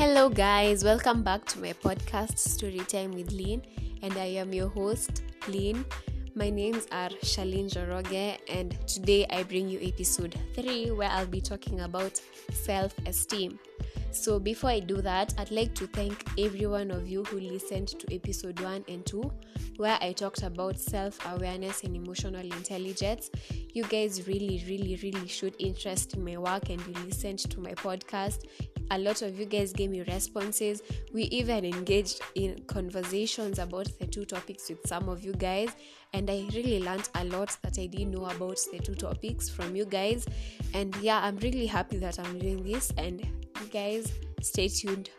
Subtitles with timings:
[0.00, 3.60] Hello, guys, welcome back to my podcast Storytime with Lean,
[4.00, 5.84] and I am your host, Lean.
[6.34, 11.42] My names are Shalin Njoroge, and today I bring you episode 3 where I'll be
[11.42, 12.18] talking about
[12.50, 13.58] self esteem.
[14.10, 17.88] So, before I do that, I'd like to thank every one of you who listened
[17.88, 19.30] to episode 1 and 2,
[19.76, 23.30] where I talked about self awareness and emotional intelligence.
[23.72, 27.72] You guys really, really, really showed interest in my work and you listened to my
[27.72, 28.46] podcast.
[28.90, 30.82] A lot of you guys gave me responses.
[31.14, 35.70] We even engaged in conversations about the two topics with some of you guys,
[36.12, 39.76] and I really learned a lot that I didn't know about the two topics from
[39.76, 40.26] you guys.
[40.74, 45.10] And yeah, I'm really happy that I'm doing this and you guys stay tuned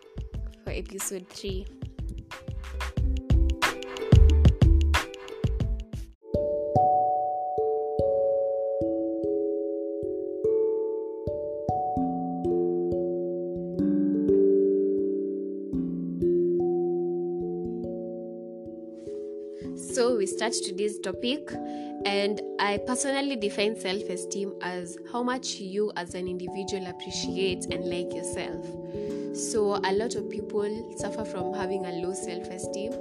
[0.64, 1.66] for episode 3
[20.42, 21.52] start today's topic
[22.04, 28.12] and i personally define self-esteem as how much you as an individual appreciate and like
[28.12, 28.66] yourself.
[29.38, 32.92] So a lot of people suffer from having a low self-esteem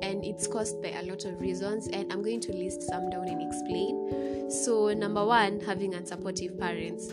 [0.00, 3.28] and it's caused by a lot of reasons and i'm going to list some down
[3.28, 4.50] and explain.
[4.50, 7.12] So number one having unsupportive parents.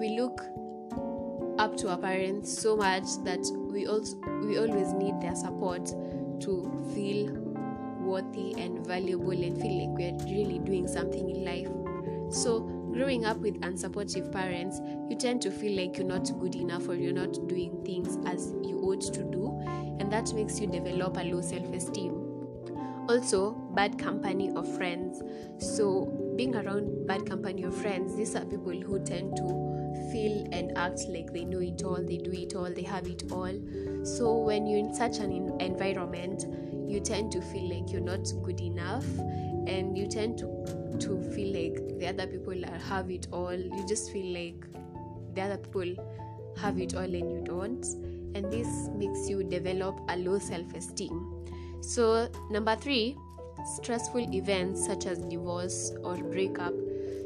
[0.00, 0.40] We look
[1.58, 4.16] up to our parents so much that we also
[4.46, 5.84] we always need their support
[6.40, 7.47] to feel
[8.08, 12.34] worthy and valuable and feel like we're really doing something in life.
[12.34, 12.60] So,
[12.92, 16.94] growing up with unsupportive parents, you tend to feel like you're not good enough or
[16.94, 19.58] you're not doing things as you ought to do,
[20.00, 22.24] and that makes you develop a low self esteem.
[23.08, 25.22] Also, bad company of friends.
[25.58, 29.68] So, being around bad company of friends, these are people who tend to
[30.12, 33.24] feel and act like they know it all, they do it all, they have it
[33.30, 33.58] all.
[34.04, 36.44] So, when you're in such an environment,
[36.88, 39.06] you tend to feel like you're not good enough
[39.66, 40.46] and you tend to
[41.00, 43.54] to feel like the other people have it all.
[43.54, 44.64] You just feel like
[45.34, 45.94] the other people
[46.60, 47.84] have it all and you don't.
[48.34, 51.46] And this makes you develop a low self-esteem.
[51.80, 53.16] So number three
[53.76, 56.74] stressful events such as divorce or breakup.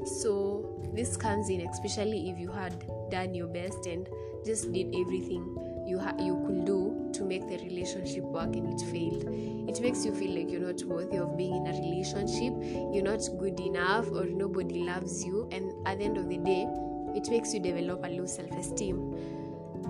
[0.04, 4.08] So this comes in especially if you had done your best and
[4.44, 8.84] just did everything you ha- you could do to make the relationship work and it
[8.86, 9.24] failed.
[9.68, 12.54] It makes you feel like you're not worthy of being in a relationship.
[12.92, 15.48] You're not good enough or nobody loves you.
[15.52, 16.66] And at the end of the day
[17.14, 19.14] it makes you develop a low self-esteem.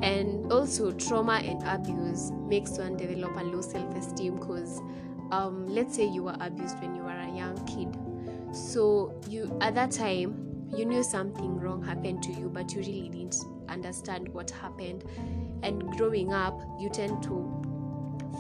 [0.03, 4.81] And also trauma and abuse makes one develop a low self-esteem because
[5.31, 7.97] um, let's say you were abused when you were a young kid.
[8.55, 13.11] So you at that time you knew something wrong happened to you but you really
[13.11, 13.37] didn't
[13.69, 15.05] understand what happened
[15.63, 17.49] and growing up you tend to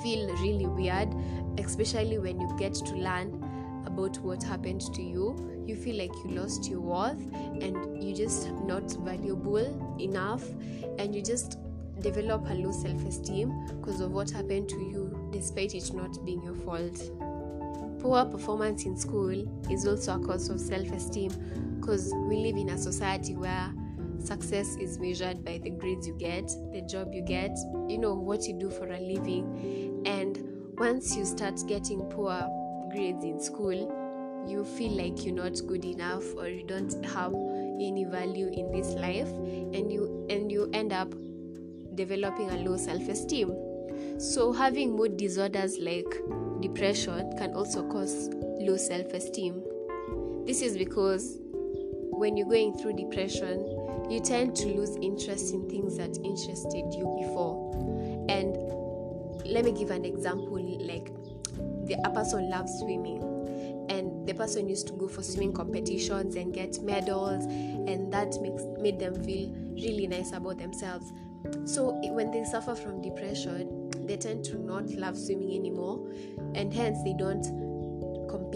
[0.03, 1.09] feel really weird
[1.59, 3.43] especially when you get to learn
[3.87, 5.65] about what happened to you.
[5.66, 7.21] You feel like you lost your worth
[7.60, 10.44] and you just not valuable enough
[10.99, 11.59] and you just
[12.00, 16.54] develop a low self-esteem because of what happened to you despite it not being your
[16.54, 16.99] fault.
[18.00, 19.31] Poor performance in school
[19.71, 21.31] is also a cause of self-esteem
[21.78, 23.72] because we live in a society where
[24.27, 27.56] success is measured by the grades you get, the job you get,
[27.88, 30.03] you know, what you do for a living.
[30.06, 30.38] And
[30.78, 32.43] once you start getting poor
[32.91, 33.99] grades in school,
[34.47, 38.88] you feel like you're not good enough or you don't have any value in this
[38.94, 41.15] life and you and you end up
[41.94, 43.54] developing a low self-esteem.
[44.19, 46.12] So having mood disorders like
[46.60, 49.62] depression can also cause low self-esteem.
[50.47, 51.39] This is because
[52.10, 57.05] when you're going through depression, you tend to lose interest in things that interested you
[57.21, 58.27] before.
[58.29, 58.57] And
[59.47, 61.13] let me give an example like
[61.87, 63.23] the a person loves swimming
[63.89, 68.63] and the person used to go for swimming competitions and get medals and that makes
[68.81, 71.13] made them feel really nice about themselves.
[71.65, 76.09] So when they suffer from depression, they tend to not love swimming anymore
[76.55, 77.45] and hence they don't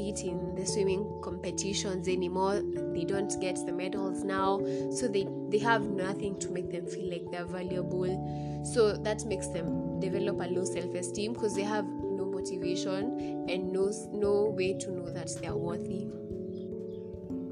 [0.06, 2.62] compete in the swimming competitions anymore.
[2.92, 4.60] They don't get the medals now
[4.90, 8.62] so they they have nothing to make them feel like they're valuable.
[8.64, 13.92] So that makes them develop a low self-esteem because they have no motivation and no
[14.12, 16.06] no way to know that they're worthy.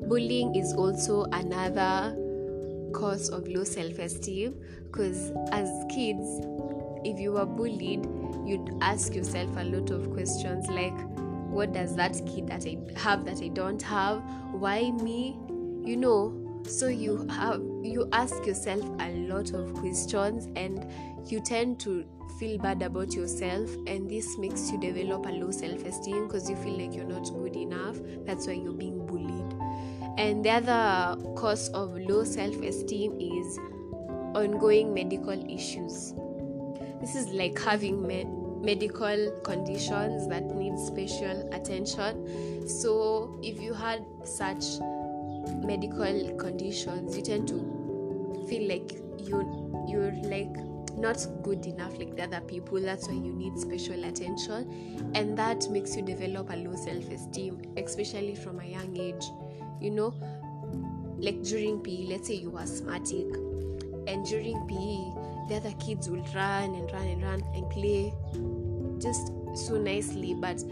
[0.08, 2.16] Bullying is also another
[2.92, 4.54] cause of low self-esteem
[4.84, 6.40] because as kids
[7.04, 8.06] if you were bullied
[8.46, 11.13] you'd ask yourself a lot of questions like
[11.54, 14.22] what does that kid that I have that I don't have?
[14.52, 15.38] Why me?
[15.84, 20.86] You know, so you have you ask yourself a lot of questions and
[21.30, 22.04] you tend to
[22.38, 26.76] feel bad about yourself and this makes you develop a low self-esteem because you feel
[26.78, 27.96] like you're not good enough
[28.26, 29.54] that's why you're being bullied
[30.18, 33.58] and the other cause of low self-esteem is
[34.34, 36.14] ongoing medical issues
[37.00, 42.68] this is like having me- medical conditions that need special attention.
[42.68, 44.64] So if you had such
[45.62, 50.56] medical conditions you tend to feel like you you're like
[50.96, 52.80] not good enough like the other people.
[52.80, 55.12] That's why you need special attention.
[55.14, 59.24] And that makes you develop a low self-esteem especially from a young age
[59.80, 60.14] you know?
[61.18, 63.26] Like during PE let's say you were asthmatic
[64.06, 68.12] and during PE the other kids will run and run and run and play
[69.04, 70.62] just so nicely but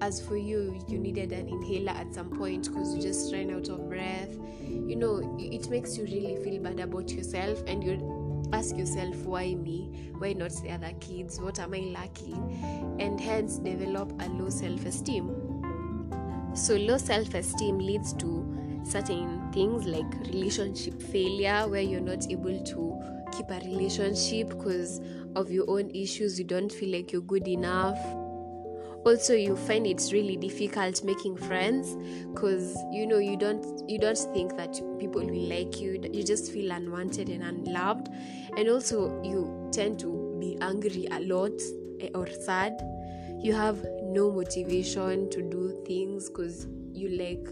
[0.00, 3.68] as for you you needed an inhaler at some point because you just ran out
[3.68, 4.34] of breath.
[4.62, 9.54] You know it makes you really feel bad about yourself and you ask yourself why
[9.54, 10.10] me?
[10.18, 11.40] Why not the other kids?
[11.40, 12.96] What am i lacking?
[12.98, 16.52] And hence develop a low self-esteem.
[16.54, 18.46] So low self-esteem leads to
[18.84, 25.00] certain things like relationship failure where you're not able to keep a relationship because
[25.36, 27.98] of your own issues you don't feel like you're good enough.
[29.04, 31.96] Also you find it's really difficult making friends
[32.34, 36.52] because you know you don't you don't think that people will like you you just
[36.52, 38.08] feel unwanted and unloved.
[38.56, 41.58] And also you tend to be angry a lot
[42.00, 42.78] eh, or sad.
[43.38, 47.48] You have no motivation to do things because you like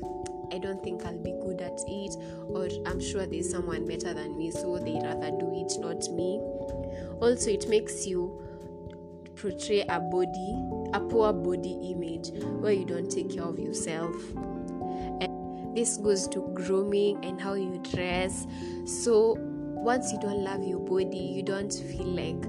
[0.52, 2.16] I don't think I'll be good at it,
[2.48, 6.40] or I'm sure there's someone better than me, so they rather do it, not me.
[7.20, 8.42] Also, it makes you
[9.36, 10.64] portray a body,
[10.94, 12.30] a poor body image
[12.60, 14.14] where you don't take care of yourself.
[15.20, 18.46] And this goes to grooming and how you dress.
[18.84, 22.44] So once you don't love your body, you don't feel like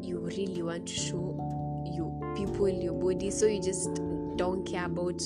[0.00, 1.34] you really want to show
[1.84, 3.30] you people your body.
[3.30, 4.00] So you just
[4.36, 5.20] don't care about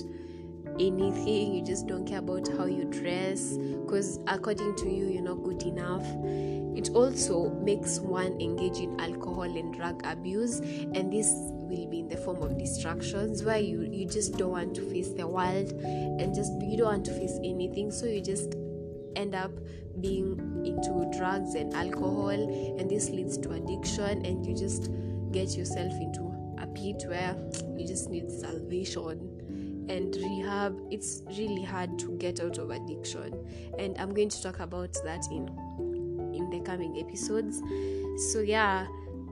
[0.80, 5.42] anything you just don't care about how you dress because according to you you're not
[5.42, 6.04] good enough.
[6.74, 12.08] It also makes one engage in alcohol and drug abuse and this will be in
[12.08, 16.34] the form of distractions where you you just don't want to face the world and
[16.34, 18.54] just you don't want to face anything so you just
[19.16, 19.50] end up
[20.00, 24.90] being into drugs and alcohol and this leads to addiction and you just
[25.32, 27.36] get yourself into a pit where
[27.76, 29.42] you just need salvation
[29.88, 33.34] and rehab it's really hard to get out of addiction.
[33.79, 35.49] And i'm going to talk about that in
[36.34, 37.62] in the coming episodes.
[38.32, 38.87] So yeah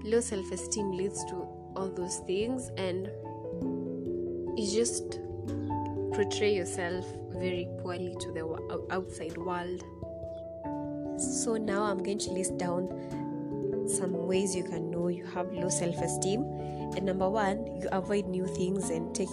[0.05, 1.35] low self-esteem leads to
[1.76, 3.11] all those things and
[4.58, 5.20] you just
[6.12, 9.85] portray yourself very poorly to the outside world.
[11.19, 12.88] So now i'm going to list down
[13.88, 16.43] some ways you can know you have low self-esteem.
[16.97, 19.31] And number one you avoid new things and take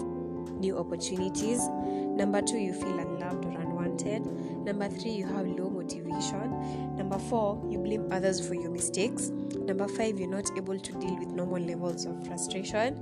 [0.52, 1.60] new opportunities.
[1.68, 4.26] Number two, you feel unloved or unwanted.
[4.64, 6.96] Number three, you have low motivation.
[6.96, 9.30] Number four, you blame others for your mistakes.
[9.54, 12.96] Number five, you're not able to deal with normal levels of frustration.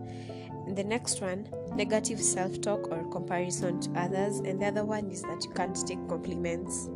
[0.67, 4.39] And the next one, negative self talk or comparison to others.
[4.41, 6.89] And the other one is that you can't take compliments.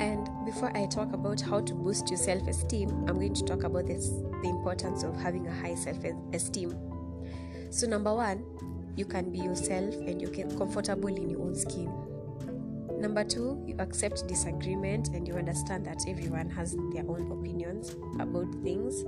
[0.00, 3.64] And before I talk about how to boost your self esteem, I'm going to talk
[3.64, 5.98] about this, the importance of having a high self
[6.32, 6.74] esteem.
[7.70, 8.42] So, number one,
[8.96, 11.92] you can be yourself and you get comfortable in your own skin.
[13.00, 18.52] Number two, you accept disagreement and you understand that everyone has their own opinions about
[18.62, 19.04] things.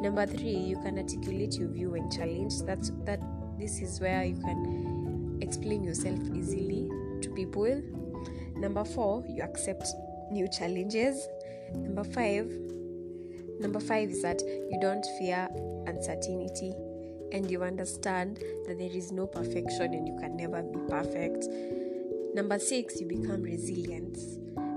[0.00, 2.64] Number three, you can articulate your view when challenged.
[2.66, 3.20] That's that
[3.58, 6.88] this is where you can explain yourself easily
[7.22, 7.82] to people.
[8.54, 9.88] Number four, you accept
[10.30, 11.26] new challenges.
[11.74, 12.48] Number five,
[13.58, 15.48] number five is that you don't fear
[15.88, 16.72] uncertainty
[17.32, 21.46] and you understand that there is no perfection and you can never be perfect.
[22.34, 24.18] Number six, you become resilient.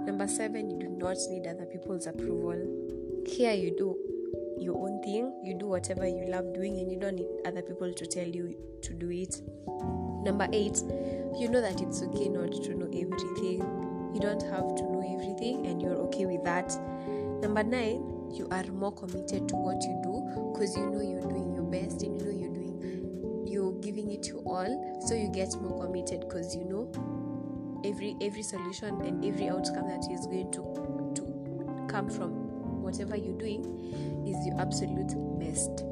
[0.06, 3.24] Number seven, you do not need other people's approval.
[3.27, 3.98] Here, you do
[4.60, 7.94] your own thing, you do whatever you love doing, and you don't need other people
[7.94, 9.41] to tell you to do it.
[10.24, 10.82] Number eight,
[11.38, 13.62] you know that it's okay not to know everything.
[14.13, 16.75] You don't have to know everything, and you're okay with that.
[17.41, 21.53] Number nine, you are more committed to what you do because you know you're doing
[21.53, 25.53] your best and you know you're doing you're giving it your all so you get
[25.62, 26.91] more committed because you know
[27.83, 30.62] every every solution and every outcome that is going to
[31.15, 32.31] to come from
[32.81, 33.63] whatever you're doing
[34.27, 35.83] is your absolute best.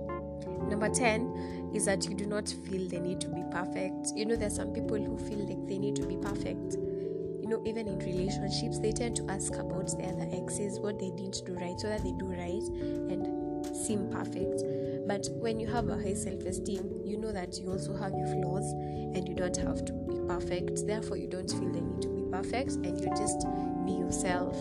[0.70, 4.12] Number 10 is that you do not feel the need to be perfect.
[4.16, 6.76] You know there's some people who feel like they need to be perfect
[7.58, 11.42] know, even in relationships, they tend to ask about the other exes, what they didn't
[11.46, 12.64] do right, so that they do right
[13.12, 14.64] and seem perfect.
[15.08, 18.28] But when you have a high self esteem, you know that you also have your
[18.28, 18.72] flaws
[19.16, 20.86] and you don't have to be perfect.
[20.86, 23.46] Therefore, you don't feel the need to be perfect and you just
[23.86, 24.56] be yourself.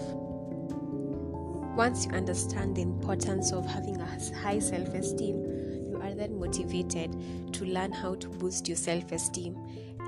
[1.76, 4.06] Once you understand the importance of having a
[4.40, 5.44] high self esteem,
[5.90, 7.12] you are then motivated
[7.52, 9.56] to learn how to boost your self esteem.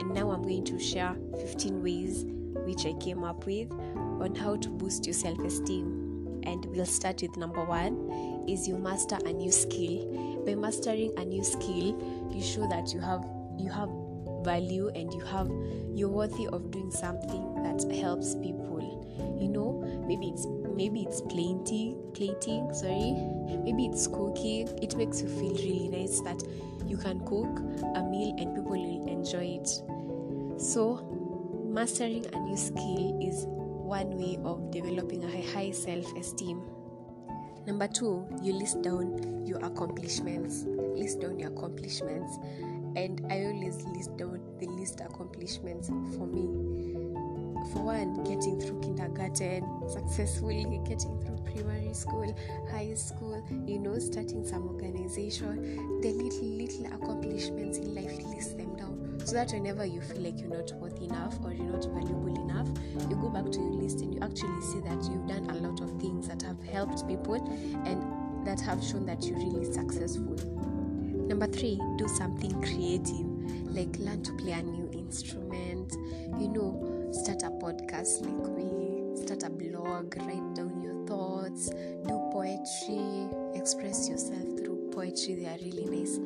[0.01, 2.25] And now I'm going to share 15 ways
[2.65, 6.41] which I came up with on how to boost your self esteem.
[6.45, 10.43] And we'll start with number one is you master a new skill.
[10.47, 13.25] By mastering a new skill, you show that you have
[13.59, 13.91] you have
[14.43, 15.51] value and you have
[15.95, 18.69] you're worthy of doing something that helps people.
[19.41, 23.13] You know, maybe it's maybe it's plating, plating, sorry,
[23.65, 24.69] maybe it's cooking.
[24.81, 26.43] It makes you feel really nice that
[26.87, 27.59] you can cook
[27.97, 29.69] a meal and people will enjoy it.
[30.61, 31.18] So
[31.79, 36.61] Mastering a new skill is one way of developing a high self esteem.
[37.69, 40.65] Number two, you list down your accomplishments.
[40.67, 42.37] List down your accomplishments.
[42.97, 46.49] And I always list down the list accomplishments for me.
[47.71, 52.37] For one, getting through kindergarten, successfully getting through primary school,
[52.73, 58.75] high school, you know, starting some organization, the little, little accomplishments in life, list them
[58.75, 62.35] down so that whenever you feel like you're not worth enough or you're not valuable
[62.45, 62.69] enough,
[63.11, 65.81] you go back to your list and you actually see that you've done a lot
[65.81, 67.35] of things that have helped people
[67.85, 70.35] and that have shown that you're really successful.
[71.29, 73.27] Number three, do something creative,
[73.75, 75.93] like learn to play a new instrument,
[76.41, 82.31] you know, start a podcast like we, start a blog, write down your thoughts, do
[82.33, 85.35] poetry, express yourself through poetry.
[85.35, 86.19] They are really nice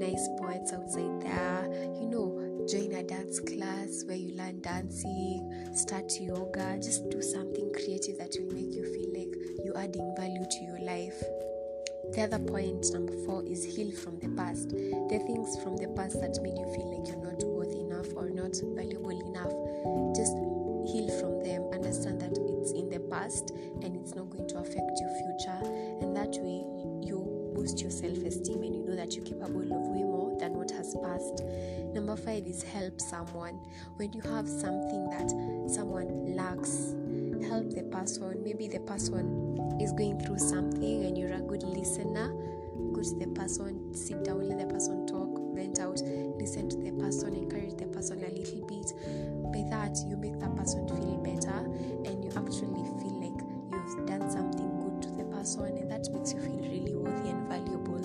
[0.00, 1.68] nice poets outside there.
[2.00, 7.70] You know, join a dance class where you learn dancing, start yoga, just do something
[7.74, 11.20] creative that will make you feel like you're adding value to your life.
[12.16, 14.70] The other point, number four, is heal from the past.
[14.70, 18.30] The things from the past that made you feel like you're not worth enough or
[18.30, 19.52] not valuable enough.
[20.16, 20.34] Just
[20.90, 21.68] heal from them.
[21.76, 23.52] Understand that it's in the past
[23.84, 25.60] and it's not going to affect your future.
[26.02, 26.49] And that way,
[27.60, 30.70] boost your self esteem and you know that you're capable of way more than what
[30.70, 31.44] has passed.
[31.92, 33.60] Number five is help someone.
[33.96, 35.28] When you have something that
[35.68, 36.94] someone lacks,
[37.46, 38.42] help the person.
[38.42, 42.32] Maybe the person is going through something and you're a good listener.
[42.94, 46.00] Go to the person, sit down, let the person talk, vent out,
[46.40, 48.94] listen to the person, encourage the person a little bit.
[49.52, 51.60] By that, you make that person feel better
[52.08, 53.44] and you actually feel like
[53.94, 54.79] you've done something
[55.40, 58.00] person, and that makes you feel really worthy and valuable.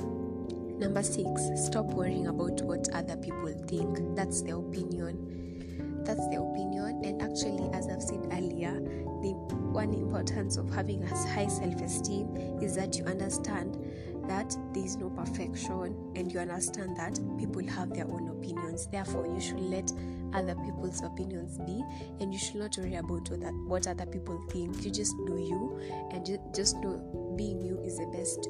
[0.80, 1.28] Number six,
[1.66, 4.16] stop worrying about what other people think.
[4.16, 6.04] That's their opinion.
[6.06, 7.02] That's their opinion.
[7.04, 8.74] And actually, as I've said earlier,
[9.22, 9.34] the
[9.74, 13.78] one importance of having a high self esteem is that you understand
[14.28, 18.88] that there is no perfection and you understand that people have their own opinions.
[18.88, 19.92] Therefore, you should let
[20.34, 21.84] other people's opinions be
[22.20, 23.30] and you should not worry about
[23.68, 24.84] what, other people think.
[24.84, 25.80] You just do you
[26.12, 27.02] and just know
[27.36, 28.48] being you is the best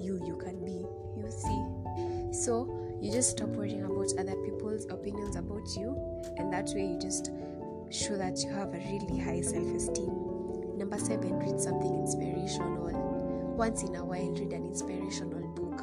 [0.00, 0.84] you you can be.
[1.16, 2.32] You see.
[2.32, 5.96] So you just stop worrying about other people's opinions about you,
[6.36, 7.30] and that way you just
[7.90, 10.78] show that you have a really high self esteem.
[10.78, 12.76] Number seven, read something inspirational.
[13.56, 15.78] Once in a while, read an inspirational book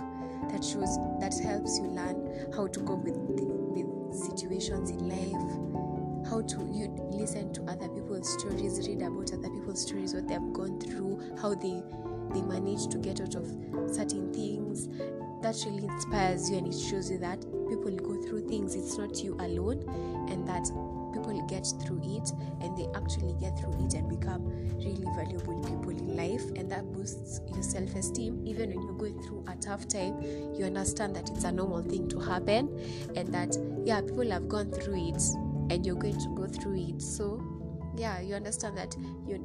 [0.51, 6.41] that shows that helps you learn how to cope with, with situations in life, how
[6.41, 10.79] to you listen to other people's stories, read about other people's stories, what they've gone
[10.79, 11.81] through, how they
[12.33, 13.47] they manage to get out of
[13.87, 14.87] certain things
[15.43, 18.75] that really inspires you and it shows you that people go through things.
[18.75, 19.83] It's not you alone
[20.29, 20.63] and that
[21.13, 24.45] people get through it and they actually get through it and become
[24.77, 28.41] really valuable people in life and that boosts your self-esteem.
[28.47, 30.21] Even when you're going through a tough time
[30.55, 32.79] you understand that it's a normal thing to happen
[33.15, 35.21] and that yeah people have gone through it
[35.69, 37.01] and you're going to go through it.
[37.01, 37.43] So
[37.97, 38.95] yeah you understand that
[39.27, 39.39] you're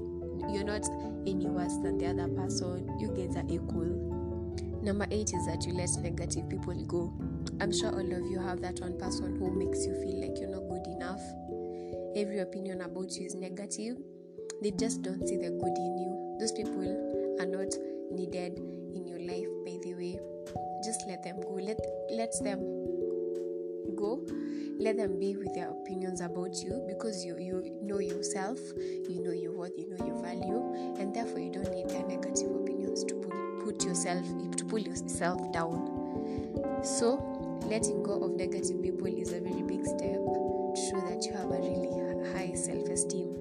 [0.51, 0.85] you're not
[1.27, 4.09] any worse than the other person you guys are equal
[4.83, 7.13] Number eight is that you let negative people go.
[7.61, 10.51] I'm sure all of you have that one person who makes you feel like you're
[10.51, 11.21] not good enough.
[12.15, 13.99] Every opinion about you is negative.
[14.63, 16.37] They just don't see the good in you.
[16.39, 17.75] Those people are not
[18.13, 18.59] needed
[18.95, 20.21] in your life, by the way.
[20.85, 21.59] Just let them go.
[21.61, 21.79] Let
[22.13, 22.61] let them
[23.97, 24.25] go.
[24.79, 28.59] Let them be with their opinions about you because you you know yourself,
[29.09, 32.55] you know your worth, you know your value, and therefore you don't need their negative
[32.55, 34.25] opinions to put put yourself
[34.57, 35.99] to pull yourself down
[36.83, 37.17] so
[37.67, 41.51] letting go of negative people is a very big step to show that you have
[41.51, 43.35] a really high self-esteem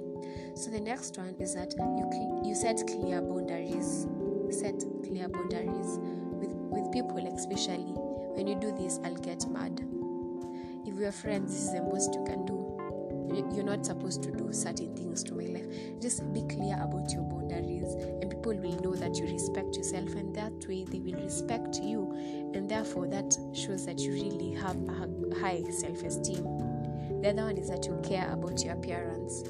[0.55, 4.07] So the next one is that you you set clear boundaries.
[4.49, 5.99] Set clear boundaries
[6.41, 7.93] with with people, especially
[8.33, 8.99] when you do this.
[9.03, 9.96] I'll get mad.
[10.87, 12.63] If we're friends, this is the most you can do.
[13.53, 15.67] You're not supposed to do certain things to my life.
[16.01, 20.33] Just be clear about your boundaries, and people will know that you respect yourself, and
[20.35, 22.13] that way they will respect you,
[22.53, 26.45] and therefore that shows that you really have a high self esteem.
[27.21, 29.43] The other one is that you care about your appearance.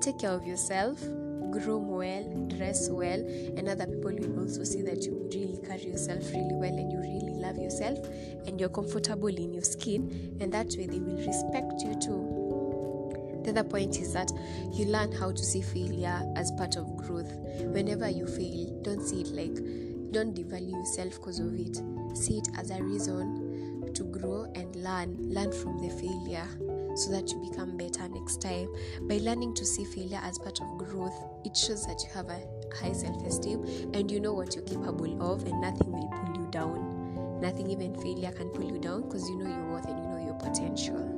[0.00, 1.00] Take care of yourself,
[1.50, 3.20] groom well, dress well,
[3.56, 6.98] and other people will also see that you really carry yourself really well and you
[6.98, 7.98] really love yourself
[8.46, 12.40] and you're comfortable in your skin, and that way they will respect you too.
[13.44, 14.30] The other point is that
[14.72, 17.32] you learn how to see failure as part of growth.
[17.72, 19.54] Whenever you fail, don't see it like,
[20.12, 21.80] don't devalue yourself because of it.
[22.16, 25.16] See it as a reason to grow and learn.
[25.32, 26.46] Learn from the failure
[27.00, 28.68] so that you become better next time.
[29.02, 32.40] By learning to see failure as part of growth, it shows that you have a
[32.76, 33.64] high self esteem
[33.94, 37.40] and you know what you're capable of, and nothing will pull you down.
[37.40, 40.22] Nothing, even failure, can pull you down because you know your worth and you know
[40.22, 41.16] your potential.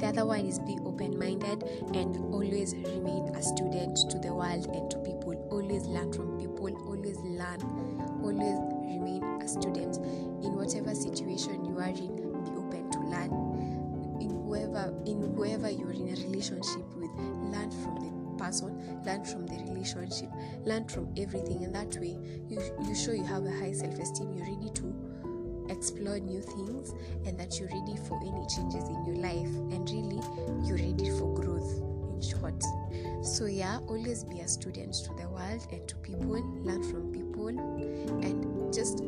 [0.00, 1.62] The other one is be open minded
[1.94, 5.46] and always remain a student to the world and to people.
[5.50, 7.62] Always learn from people, always learn,
[8.20, 9.96] always remain a student.
[10.44, 13.45] In whatever situation you are in, be open to learn.
[14.46, 17.10] Whoever in whoever you're in a relationship with,
[17.52, 20.30] learn from the person, learn from the relationship,
[20.64, 22.16] learn from everything, and that way
[22.48, 24.94] you you show you have a high self-esteem, you're ready to
[25.68, 26.94] explore new things
[27.26, 29.52] and that you're ready for any changes in your life.
[29.74, 30.22] And really
[30.64, 31.82] you're ready for growth
[32.14, 32.62] in short.
[33.24, 37.48] So yeah always be a student to the world and to people learn from people
[37.48, 38.98] and just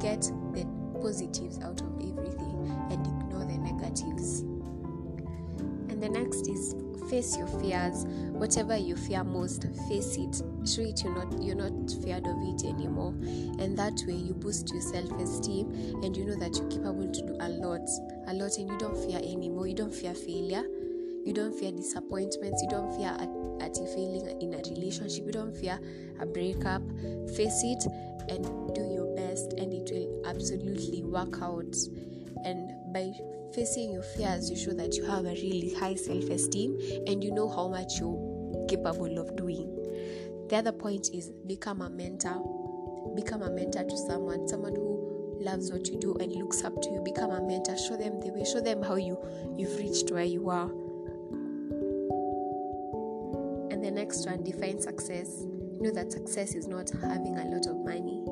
[0.00, 0.22] get
[0.52, 0.66] the
[1.00, 3.04] positives out of everything and
[3.54, 4.40] the negatives.
[5.90, 6.74] And the next is
[7.08, 8.04] face your fears.
[8.34, 10.42] Whatever you fear most face it.
[10.66, 13.14] Show it you're not you're not feared of it anymore.
[13.58, 17.36] And that way you boost your self-esteem and you know that you're capable to do
[17.40, 17.88] a lot
[18.26, 18.56] a lot.
[18.58, 19.66] And you don't fear anymore.
[19.66, 20.64] You don't fear failure.
[21.24, 22.62] You don't fear disappointments.
[22.62, 25.24] You don't fear at, at failing in a relationship.
[25.24, 25.78] You don't fear
[26.20, 26.82] a breakup.
[27.36, 27.84] Face it
[28.28, 31.76] and do your best and it will absolutely work out.
[32.44, 33.12] And by
[33.54, 37.48] facing your fears you show that you have a really high self-esteem and you know
[37.48, 39.70] how much you're capable of doing.
[40.48, 42.42] The other point is become a mentor.
[43.14, 46.90] Become a mentor to someone someone who loves what you do and looks up to
[46.90, 47.00] you.
[47.04, 47.76] Become a mentor.
[47.76, 48.44] Show them the way.
[48.44, 49.18] Show them how you
[49.56, 50.70] you've reached where you are.
[53.70, 55.44] And the next one define success.
[55.72, 58.24] You know that success is not having a lot of money.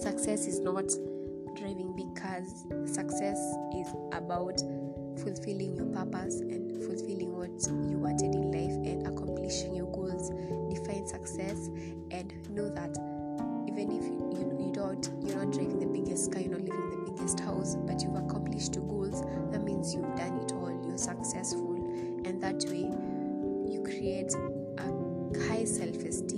[0.00, 0.90] Success is not
[1.58, 3.38] driving cars success
[3.74, 4.60] is about
[5.18, 7.50] fulfilling your purpose and fulfilling what
[7.90, 10.30] you wanted in life and accomplishing your goals.
[10.70, 11.68] Define success
[12.12, 12.96] and know that
[13.66, 16.92] even if you, you, you don't you're not driving the biggest car you're not living
[16.92, 20.70] in the biggest house but you've accomplished your goals that means you've done it all.
[20.86, 21.74] You're successful.
[22.24, 22.86] And that way
[23.72, 24.32] you create
[24.78, 26.37] a high self-esteem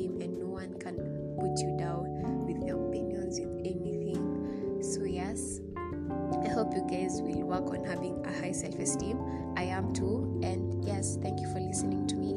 [7.61, 9.18] work on having a high self esteem.
[9.57, 10.40] I am too.
[10.42, 12.33] And yes, thank you for listening to me.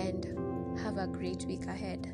[0.00, 2.13] And have a great week ahead.